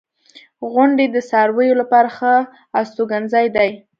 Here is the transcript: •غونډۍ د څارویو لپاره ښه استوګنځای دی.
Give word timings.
•غونډۍ 0.73 1.07
د 1.11 1.17
څارویو 1.29 1.79
لپاره 1.81 2.09
ښه 2.17 2.33
استوګنځای 2.79 3.47
دی. 3.55 3.69